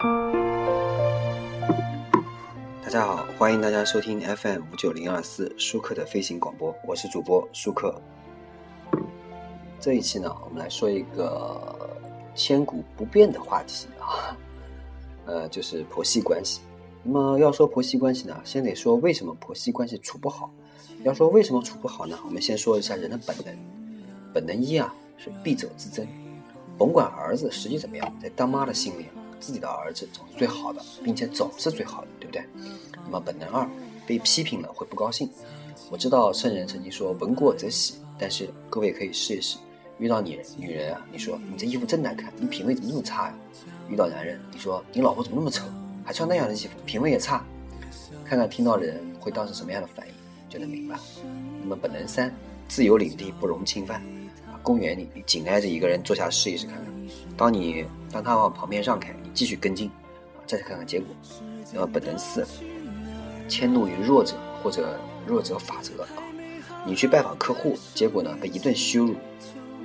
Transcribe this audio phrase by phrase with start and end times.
[0.00, 0.06] 大
[2.88, 8.00] 家好，欢迎大家收听 FM 五九零二四舒克的飞行广播，我是主播舒克。
[9.78, 11.90] 这一期呢，我们来说一个
[12.34, 14.34] 千古不变的话题啊，
[15.26, 16.62] 呃，就是婆媳关系。
[17.02, 20.50] 那么要说婆媳关系呢，先得说为什么婆媳关系处不好。
[21.02, 22.18] 要说为什么处不好呢？
[22.24, 23.54] 我们先说一下人的本能。
[24.32, 26.06] 本能一啊，是必走之争，
[26.78, 29.04] 甭管儿子实际怎么样，在当妈的心里，
[29.40, 32.44] 自己的儿子总是最好的，并且总是最好的，对不对？
[33.04, 33.68] 那么本能二，
[34.06, 35.28] 被批评了会不高兴。
[35.90, 39.56] 我知道圣人曾经说闻过则喜，但是各位可以试一试，
[39.98, 43.34] 遇到你女人啊，你说你这衣服真难看，你品味怎么那么差呀？
[43.88, 45.64] 遇到男人，你说你老婆怎么那么丑，
[46.04, 47.44] 还穿那样的衣服，品味也差。
[48.24, 50.14] 看看听到的人会当时什么样的反应。
[50.48, 50.98] 就能明白。
[51.62, 52.34] 那么本能三，
[52.66, 54.02] 自由领地不容侵犯。
[54.64, 56.86] 公园里你紧挨着一个人坐下试一试看看。
[57.36, 59.90] 当你当他往旁边让开，继续跟进，
[60.46, 61.08] 再看看结果。
[61.72, 62.46] 那么本能四，
[63.48, 66.02] 迁怒于弱者或者弱者法则。
[66.02, 66.08] 啊，
[66.84, 69.14] 你去拜访客户，结果呢被一顿羞辱，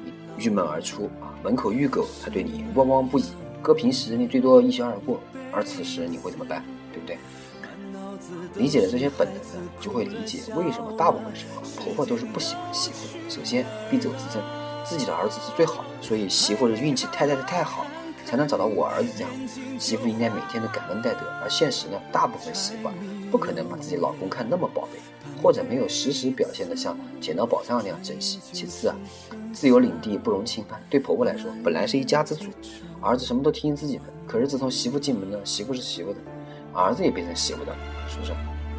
[0.04, 1.06] 你郁闷而出。
[1.22, 3.26] 啊，门口遇狗，他对你汪汪不已。
[3.62, 5.20] 搁平时你最多一笑而过，
[5.52, 6.64] 而此时你会怎么办？
[6.92, 7.18] 对不对？
[8.56, 13.18] 理解了这些本能呢，就会理解为什么大部分时候婆婆都是不喜欢媳妇。
[13.30, 14.42] 首先，必走自珍，
[14.86, 17.86] 自己的儿子是最好的，所以媳妇的运气太太的太好，
[18.26, 19.32] 才能找到我儿子这样。
[19.80, 21.20] 媳妇应该每天都感恩戴德。
[21.42, 22.90] 而现实呢，大部分媳妇
[23.32, 25.00] 不可能把自己老公看那么宝贝，
[25.42, 28.40] 或者没有时时表现的像捡到宝藏那样珍惜。
[28.52, 28.96] 其次啊，
[29.54, 32.50] 自由领地不容侵犯，对婆婆来说，本来是一家之主，
[33.02, 34.04] 儿子什么都听自己的。
[34.28, 36.20] 可是自从媳妇进门呢，媳妇是媳妇的。
[36.74, 37.78] 儿子也变成媳妇的了，
[38.10, 38.34] 是不是？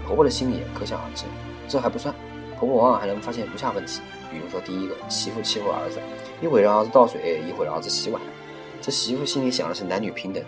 [0.06, 1.24] 婆婆的心里也可想而知。
[1.66, 2.14] 这还不算，
[2.58, 5.98] 婆婆往往还能发现如下问题：比如说，第一个，媳妇欺负儿子，
[6.42, 8.20] 一会让儿子倒水，一会让儿子洗碗，
[8.86, 10.40] 这媳妇心里想的是男女平等，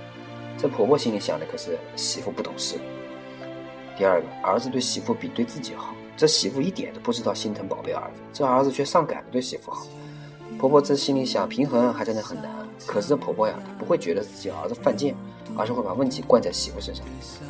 [0.57, 2.77] 这婆婆心里想的可是媳妇不懂事。
[3.97, 9.85] 第二个，儿子对媳妇比对自己好，这媳妇一点都不知道心疼宝贝儿子，这儿子却上赶着对媳妇好。
[10.57, 12.49] 婆婆这心里想平衡还真的很难，
[12.87, 15.17] 可是这婆婆呀，她不会觉得自己儿子犯贱。
[15.57, 17.05] 而是会把问题灌在媳妇身上。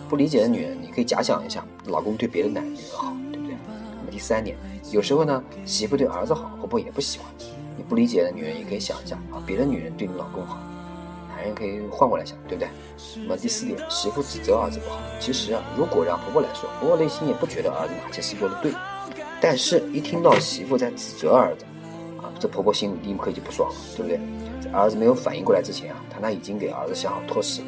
[0.09, 3.55] 不理解的女人，你可以假想一下，老公对别的男人好，对不对？
[3.67, 4.57] 那么第三点，
[4.93, 7.27] 有时候呢，媳妇对儿子好，婆婆也不喜欢。
[7.77, 10.59] 你不理解的女人，也可以想一下啊，别的女人对你老公好，
[11.49, 12.69] 人可以换过来想，对不对？
[13.17, 18.73] 那么第四点，媳妇指责儿子不好，其实啊，如果让婆婆来说，婆婆内心也不觉得儿子哪件事做的对，
[19.41, 21.65] 但是一听到媳妇在指责儿子，
[22.23, 24.21] 啊，这婆婆心里立刻就不爽了，对不对？
[24.61, 27.67] 在儿子没有反应过来之前啊，她那已经给儿子想好托死了。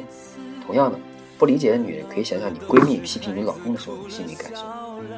[0.65, 0.97] 同样的，
[1.37, 4.61] 不理解的女人可以想想你闺蜜批评你老公的时候心理感受。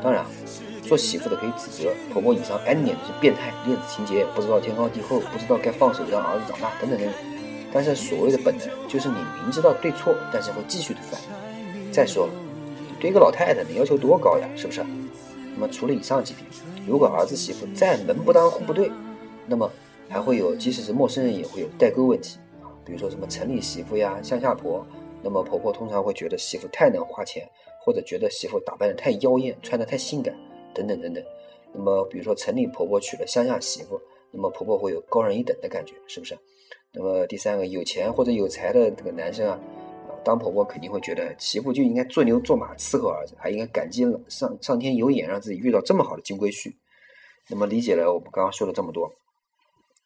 [0.01, 0.25] 当然，
[0.83, 7.32] 做媳妇的可以指责婆婆以上 N 年的是变态、恋子情节，不知道天高地厚，不知道该放手让儿子长大等等等等。
[7.73, 11.19] 但是所谓的本能，就是你明知道对错，但是会继续的犯。
[11.91, 12.33] 再说了，
[12.99, 14.85] 对一个老太太，你要求多高呀，是不是？
[15.55, 16.45] 那么除了以上几点，
[16.87, 18.91] 如果儿子媳妇再门不当户不对，
[19.47, 19.69] 那么
[20.07, 22.37] 还会有，即使是陌生人也会有代沟问题，
[22.85, 24.85] 比如说什么城里媳妇呀、乡下婆。
[25.25, 27.47] 那么婆婆通常会觉得媳妇太能花钱，
[27.81, 30.35] 或者觉得媳妇打扮的太妖艳，穿的太性感，
[30.73, 31.23] 等等等等。
[31.71, 33.97] 那么比如说城里婆婆娶了乡下媳妇，
[34.31, 36.37] 那么婆婆会有高人一等的感觉，是不是？
[36.95, 39.59] 那么第三个有钱或者有才的这个男生啊，
[40.23, 46.71] 当婆婆肯定会觉得媳妇就应该做牛做马伺候儿子，还应该感激上上天有眼让自己遇到这么好的金龟婿。
[47.49, 49.11] 那么理解了我们刚刚说了这么多，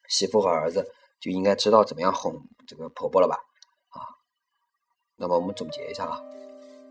[0.07, 0.89] 媳妇和儿子
[1.19, 3.35] 就应该知道怎么样哄这个婆婆了吧？
[3.89, 3.99] 啊
[5.17, 6.23] 那么我们总结一下啊，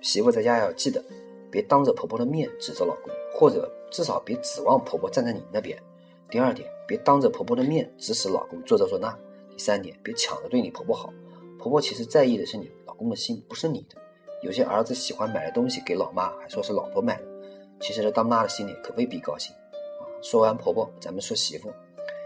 [0.03, 1.03] 媳妇在家要记得，
[1.51, 5.83] 别当着婆婆的面指责老公，或者至少别指望婆婆站在你那边。
[6.29, 9.17] 第二点，别当着婆婆的面指使老公做这做那。
[9.56, 11.11] 第三点，别抢着对你婆婆好，
[11.59, 13.97] 婆婆其实在意的是你老公的心，不是你的。
[14.43, 17.25] 有些儿子喜欢买的东西给老妈，还说是老婆买的，
[17.81, 19.50] 其实这当妈的心里可未必高兴
[19.99, 20.05] 啊。
[20.22, 21.72] 说完婆婆，咱们说媳妇。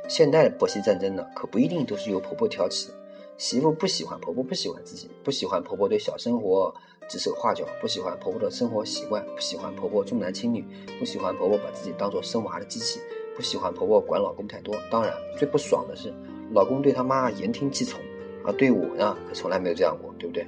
[0.08, 2.94] 现代的婆媳战争呢，可不一定都是由婆婆挑起的。
[3.38, 6.74] 媳妇不喜欢婆婆，不喜欢自己，不喜欢婆婆对小生活
[7.08, 10.66] 指手画脚，不喜欢婆婆的生活习惯，不喜欢婆婆重男轻女，
[10.98, 13.00] 不喜欢婆婆把自己当做生娃的机器，
[13.36, 14.74] 不喜欢婆婆管老公太多。
[14.90, 16.12] 当然，最不爽的是
[16.52, 18.00] 老公对他妈言听计从，
[18.44, 20.46] 而对我呢，可从来没有这样过，对不对？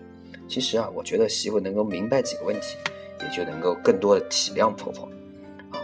[0.49, 2.77] 其实啊，我觉得媳妇能够明白几个问题，
[3.21, 5.09] 也就能够更多的体谅婆婆。
[5.71, 5.81] 啊，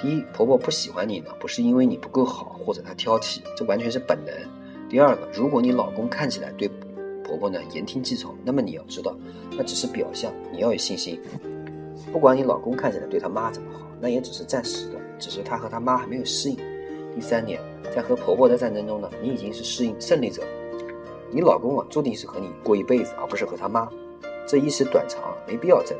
[0.00, 4.34] 第一，婆婆不喜欢你呢，不是因为你不够好，或者她挑剔，这完全是本能。
[4.88, 6.68] 第二个，如果你老公看起来对
[7.24, 9.16] 婆婆呢言听计从，那么你要知道，
[9.56, 11.20] 那只是表象，你要有信心。
[12.12, 16.58] 不管你老公看起来对他妈怎么好，那也只是暂时的，只是他和他妈还没有适应。
[17.14, 17.60] 第三点，
[17.94, 20.42] 在和婆婆的战争中呢，你已经是适应胜利者，
[21.30, 23.88] 你老公啊注定是和你过一辈子，而不是和他妈。
[24.46, 25.96] 这一时短长没必要争。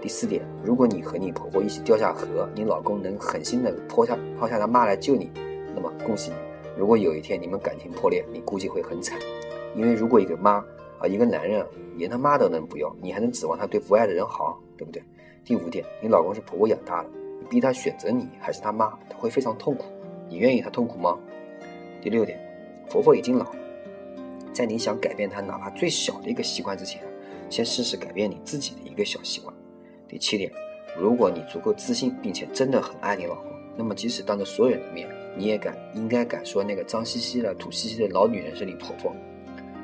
[0.00, 5.30] 第四点，如果你和你婆婆一起掉下河，你老公能狠心的抛下抛下他妈来救你，
[5.74, 6.36] 那么恭喜你。
[6.78, 9.18] 如果有一天你们感情破裂，你估计会很惨，
[9.74, 10.64] 因为如果一个妈
[10.98, 11.66] 啊一个男人
[11.96, 15.02] 连他妈都能不要，你还能指望他对不爱的人好，对不对？
[15.44, 17.08] 第五点，你老公是婆婆养大的，
[17.38, 19.84] 你逼他选择你还是他妈，他会非常痛苦，
[20.30, 21.18] 你愿意他痛苦吗？
[22.00, 22.38] 第六点，
[22.88, 23.58] 婆婆已经老了，
[24.52, 27.02] 在你想改变她哪怕最小的一个习惯之前，
[27.50, 29.52] 先试试改变你自己的一个小习惯。
[30.06, 30.52] 第七点，
[30.96, 33.46] 如果你足够自信，并且真的很爱你老公，
[33.76, 39.12] 那么即使当着所有人的面，你也敢应该敢说那个脏兮兮的、土兮兮的老女人是你婆婆。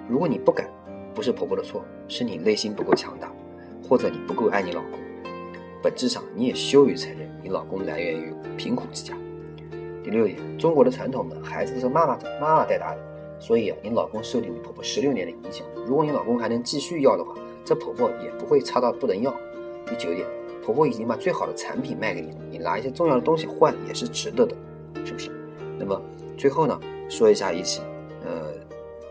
[0.08, 0.70] 如果你不敢，
[1.12, 3.32] 不是婆婆的错，是你内心不够强大，
[3.82, 5.00] 或者你不够爱你老公。
[5.82, 9.16] 本质上，你也羞于承认你老公来源于贫苦之家。
[10.06, 13.00] 第六点，中国的传统呢，孩子是妈妈的妈妈带大的，
[13.40, 19.34] 所以啊，你老公受你婆婆十六年的影响，如果你老公还能继续要的话，这婆婆也不会差到不能要。
[19.84, 20.24] 第九点，
[20.64, 24.54] 婆婆已经把最好的产品卖给你了，你拿一些重要的东西换也是值得的，
[25.04, 25.28] 是不是？
[25.76, 26.00] 那么
[26.38, 27.82] 最后呢，说一下一起，
[28.24, 28.54] 呃，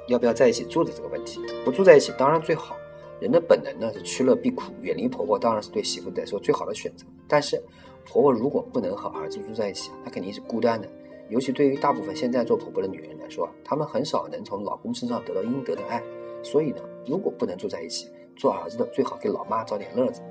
[0.07, 1.41] 要不要在一起住的这个问题？
[1.65, 2.77] 不住在一起当然最好，
[3.19, 7.05] 人的本能呢是趋乐避苦，远离婆婆当然是对媳妇来说最好的选择。
[7.27, 7.61] 但是
[8.05, 10.87] 婆婆如果不能和儿子住在一起，她肯定是孤单的。
[11.27, 16.01] 尤其对于大部分现在做婆婆的女人来说，她们很少能从老公身上得到应得的爱。
[16.43, 20.21] 所以呢，如果不能住在一起，做儿子的最好给老妈找点乐子。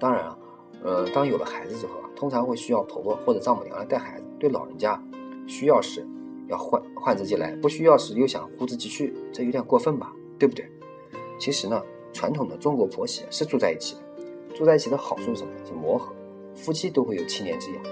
[0.00, 0.38] 当然啊，
[0.82, 4.24] 呃，当有了孩子之后啊，通常会需要婆婆或者丈母娘来带孩子。
[4.40, 4.98] 对老人家，
[5.46, 6.06] 需要时
[6.48, 10.10] 要换换自己来，不需要时又想呼之即去，这有点过分吧？
[10.38, 10.66] 对不对？
[11.38, 11.82] 其实呢，
[12.12, 15.52] 传统的中国婆媳是住在一起的，住在一起的好处是什么？
[15.66, 16.14] 是磨合，
[16.58, 17.82] 夫妻都会有七年之痒。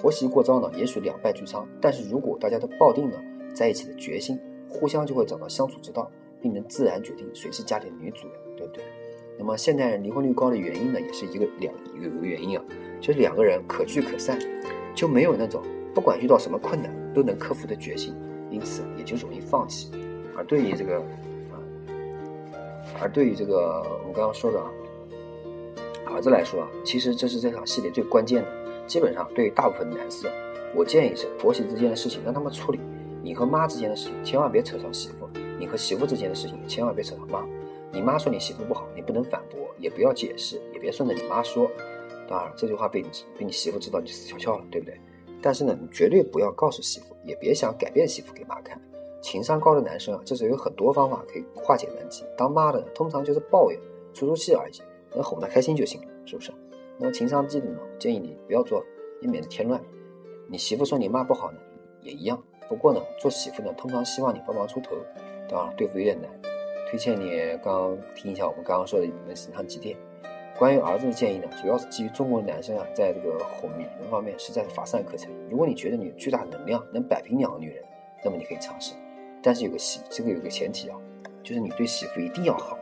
[0.00, 3.22] 婆媳过招呢，也许两败俱伤，但是如果大家都抱定了
[3.54, 4.38] 在一起的决心，
[4.68, 8.84] 互相就会找到相处之道，并能自然决定谁是家里的女主人，对不对？
[9.38, 12.64] 那么现代人离婚率高的原因呢，也是一个两有一个原因啊，
[13.00, 14.38] 就是两个人可聚可散，
[14.94, 15.62] 就没有那种
[15.94, 18.14] 不管遇到什么困难都能克服的决心，
[18.50, 19.90] 因此也就容易放弃。
[20.36, 20.98] 而对于这个
[21.50, 21.56] 啊，
[23.00, 24.70] 而对于这个我们刚刚说的啊，
[26.14, 28.48] 儿子来说啊，其实这是这场戏里最关键的。
[28.86, 30.30] 基本上对于大部分男士，
[30.74, 32.78] 我建议是婆媳之间的事情让他们处理，
[33.22, 35.28] 你和妈之间的事情千万别扯上媳妇，
[35.58, 37.44] 你和媳妇之间的事情千万别扯上妈。
[37.90, 41.68] 你妈说你媳妇不好，你不能反驳，也不要解释，也别顺着你妈说。
[42.28, 43.08] 当然，这句话被你
[43.38, 44.98] 被你媳妇知道，你死翘翘了，对不对？
[45.42, 48.80] 但是呢，你绝对不要告诉媳妇，也别想改变媳妇给妈看。
[49.20, 52.24] 情商高的男生啊，这是有很多方法可以化解难题。
[52.36, 53.80] 当妈的通常就是抱怨、
[54.12, 54.74] 出出气而已，
[55.14, 56.52] 能哄她开心就行了，是不是？
[56.98, 58.84] 那么情商低的呢，建议你不要做，
[59.20, 59.80] 以免得添乱。
[60.48, 61.58] 你媳妇说你妈不好呢，
[62.00, 62.40] 也一样。
[62.68, 64.96] 不过呢，做媳妇呢，通常希望你帮忙出头，
[65.48, 66.30] 当然对付有点难。
[66.88, 67.30] 推荐你
[67.62, 69.96] 刚刚听一下我们刚刚说的那几堂几点。
[70.56, 75.32] 关于儿子的建议呢，主要是基于中国男生啊，在这个哄女人方面实在是乏善可陈。
[75.50, 77.82] 如果你觉得你有巨大能量，能摆平两个女人，
[78.24, 78.94] 那么你可以尝试。
[79.42, 80.96] 但是有个媳，这个有个前提啊，
[81.42, 82.78] 就是你对媳妇一定要好。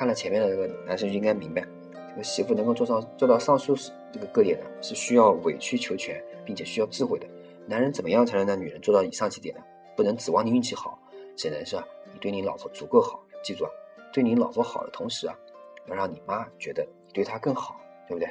[0.00, 1.62] 看了前面的这个男生就应该明白，
[2.08, 3.76] 这个媳妇能够做上做到上述
[4.10, 7.26] 这个各点呢，是需要委曲求全，并且需要智慧的。
[7.66, 9.62] 男人怎么样才能让女人做到以上几点呢？
[9.94, 10.98] 不能指望你运气好，
[11.36, 11.76] 只能是
[12.14, 13.22] 你对你老婆足够好。
[13.42, 13.70] 记住啊，
[14.10, 15.38] 对你老婆好的同时啊，
[15.86, 18.26] 要让你妈觉得你对她更好，对不对？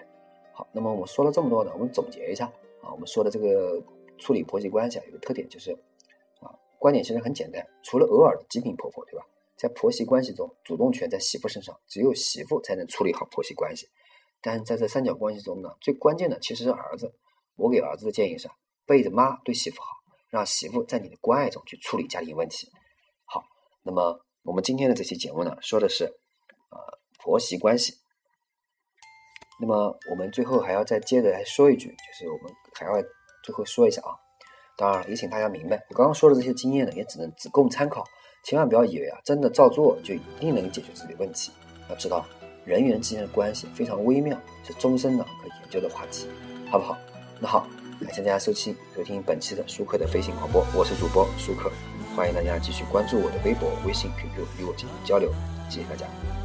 [0.52, 2.46] 好，那么我们说了这么多呢，我们总结一下
[2.82, 3.80] 啊，我们说的这个
[4.18, 5.72] 处理婆媳关系啊，有个特点就是
[6.40, 9.24] 啊，观点其实很简单，除了偶尔的极品婆婆，对吧？
[9.60, 13.90] 在婆媳关系中，主动权在媳妇身上，只有媳妇才能处理好婆媳关系。
[14.42, 17.14] 但是在这三角关系中呢，最关键的其实是儿子。
[17.58, 18.50] 我给儿子的建议是，
[18.86, 19.88] 背着妈对媳妇好，
[20.30, 22.72] 让媳妇在你的关爱中去处理家庭问题。
[23.26, 23.44] 好，
[23.84, 24.26] 那么。
[24.44, 26.80] 我们今天的这期节目呢，说的是呃
[27.22, 27.94] 婆媳关系。
[29.60, 32.94] 那么我们最后还要再接着来说一句，就是我们还要
[33.44, 34.16] 最后说一下啊，
[34.78, 38.04] 当然也请大家明白，我刚刚说的这些经验呢，也只能只供参考，
[38.44, 41.52] 千万不要以为啊，真的照做就一定能解决自己的问题。
[41.90, 42.26] 要知道，
[42.66, 46.28] 人与人之间的关系非常微妙，是终身呢可研究的话题，
[46.70, 46.98] 好不好？
[47.40, 47.68] 那好，
[48.02, 51.72] 感谢大家收听收听本期的舒克的飞行广播，我是主播舒克。
[52.16, 55.32] 欢迎大家继续关注我的微博、微信、QQ，与我进行交流。
[55.70, 56.39] 谢谢大家。